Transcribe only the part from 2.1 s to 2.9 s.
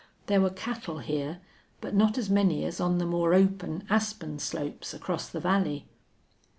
as many as